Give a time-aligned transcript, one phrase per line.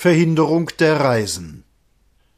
[0.00, 1.64] Verhinderung der Reisen.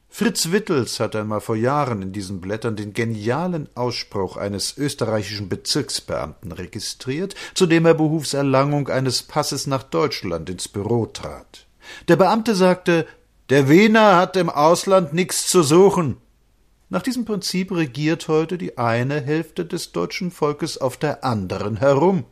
[0.09, 6.53] Fritz Wittels hat einmal vor Jahren in diesen Blättern den genialen Ausspruch eines österreichischen Bezirksbeamten
[6.53, 11.67] registriert, zu dem er behufs Erlangung eines Passes nach Deutschland ins Büro trat.
[12.07, 13.05] Der Beamte sagte,
[13.51, 16.17] der Wiener hat im Ausland nichts zu suchen.
[16.89, 22.25] Nach diesem Prinzip regiert heute die eine Hälfte des deutschen Volkes auf der anderen herum.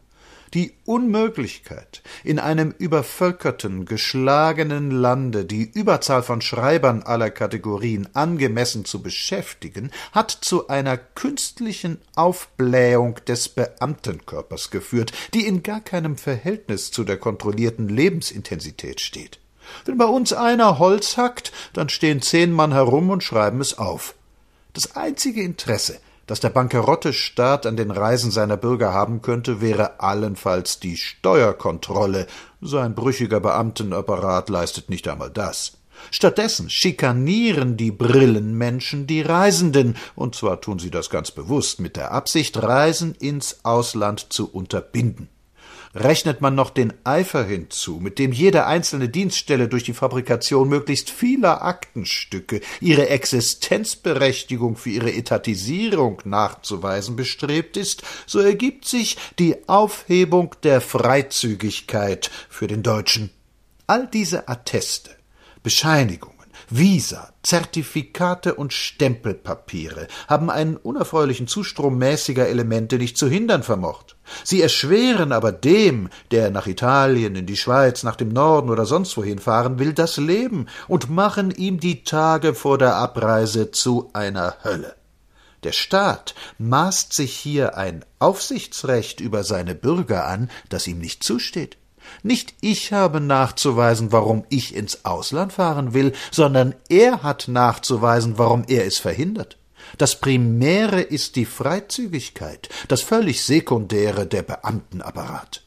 [0.56, 9.04] Die Unmöglichkeit, in einem übervölkerten, geschlagenen Lande die Überzahl von Schreibern aller Kategorien angemessen zu
[9.04, 17.04] beschäftigen, hat zu einer künstlichen Aufblähung des Beamtenkörpers geführt, die in gar keinem Verhältnis zu
[17.04, 19.40] der kontrollierten Lebensintensität steht.
[19.86, 24.16] Wenn bei uns einer Holz hackt, dann stehen zehn Mann herum und schreiben es auf.
[24.74, 30.00] Das einzige Interesse, das der bankerotte Staat an den Reisen seiner Bürger haben könnte, wäre
[30.00, 32.28] allenfalls die Steuerkontrolle.
[32.62, 35.80] Sein brüchiger Beamtenapparat leistet nicht einmal das.
[36.12, 42.12] Stattdessen schikanieren die Brillenmenschen die Reisenden, und zwar tun sie das ganz bewusst mit der
[42.12, 45.30] Absicht, Reisen ins Ausland zu unterbinden.
[45.96, 51.10] Rechnet man noch den Eifer hinzu, mit dem jede einzelne Dienststelle durch die Fabrikation möglichst
[51.10, 60.56] vieler Aktenstücke ihre Existenzberechtigung für ihre Etatisierung nachzuweisen bestrebt ist, so ergibt sich die Aufhebung
[60.62, 63.32] der Freizügigkeit für den Deutschen.
[63.88, 65.10] All diese Atteste,
[65.64, 66.39] Bescheinigungen,
[66.70, 74.18] Visa, Zertifikate und Stempelpapiere haben einen unerfreulichen Zustrom mäßiger Elemente nicht zu hindern vermocht.
[74.44, 79.16] Sie erschweren aber dem, der nach Italien, in die Schweiz, nach dem Norden oder sonst
[79.18, 84.58] wohin fahren will, das Leben und machen ihm die Tage vor der Abreise zu einer
[84.64, 84.96] Hölle.
[85.64, 91.78] Der Staat maßt sich hier ein Aufsichtsrecht über seine Bürger an, das ihm nicht zusteht.
[92.24, 98.64] Nicht ich habe nachzuweisen, warum ich ins Ausland fahren will, sondern er hat nachzuweisen, warum
[98.68, 99.58] er es verhindert.
[99.98, 105.64] Das Primäre ist die Freizügigkeit, das völlig Sekundäre der Beamtenapparat.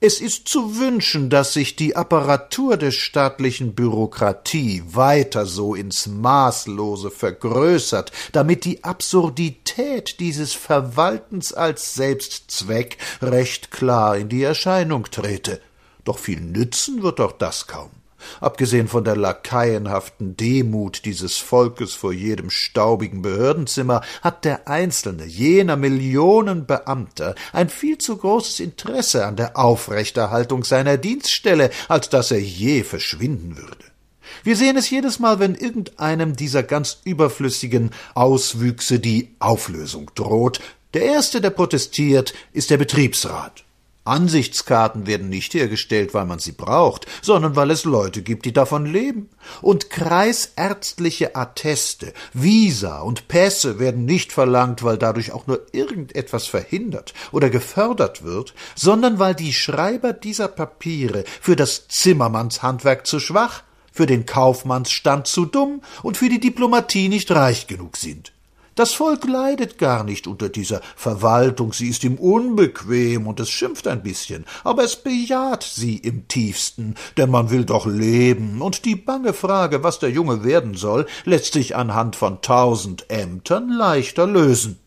[0.00, 7.10] Es ist zu wünschen, dass sich die Apparatur der staatlichen Bürokratie weiter so ins Maßlose
[7.10, 15.60] vergrößert, damit die Absurdität dieses Verwaltens als Selbstzweck recht klar in die Erscheinung trete.
[16.08, 17.90] Doch viel nützen wird doch das kaum.
[18.40, 25.76] Abgesehen von der lakaienhaften Demut dieses Volkes vor jedem staubigen Behördenzimmer hat der einzelne jener
[25.76, 32.40] Millionen Beamter ein viel zu großes Interesse an der Aufrechterhaltung seiner Dienststelle, als dass er
[32.40, 33.84] je verschwinden würde.
[34.44, 40.60] Wir sehen es jedes Mal, wenn irgendeinem dieser ganz überflüssigen Auswüchse die Auflösung droht.
[40.94, 43.64] Der erste, der protestiert, ist der Betriebsrat.
[44.08, 48.86] Ansichtskarten werden nicht hergestellt, weil man sie braucht, sondern weil es Leute gibt, die davon
[48.86, 49.30] leben.
[49.62, 57.14] Und kreisärztliche Atteste, Visa und Pässe werden nicht verlangt, weil dadurch auch nur irgendetwas verhindert
[57.32, 64.06] oder gefördert wird, sondern weil die Schreiber dieser Papiere für das Zimmermannshandwerk zu schwach, für
[64.06, 68.32] den Kaufmannsstand zu dumm und für die Diplomatie nicht reich genug sind.
[68.78, 73.88] Das Volk leidet gar nicht unter dieser Verwaltung, sie ist ihm unbequem und es schimpft
[73.88, 78.94] ein bisschen, aber es bejaht sie im tiefsten, denn man will doch leben, und die
[78.94, 84.78] bange Frage, was der Junge werden soll, lässt sich anhand von tausend Ämtern leichter lösen.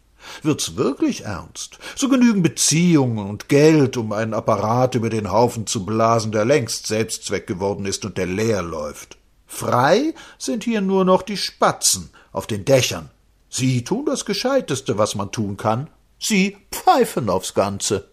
[0.41, 5.85] Wird's wirklich ernst, so genügen Beziehungen und Geld, um einen Apparat über den Haufen zu
[5.85, 9.18] blasen, der längst Selbstzweck geworden ist und der leer läuft.
[9.47, 13.09] Frei sind hier nur noch die Spatzen auf den Dächern
[13.53, 15.89] Sie tun das Gescheiteste, was man tun kann.
[16.17, 18.11] Sie pfeifen aufs Ganze.